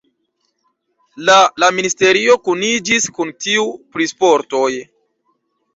[1.27, 4.69] La la ministerio kuniĝis kun tiu pri sportoj.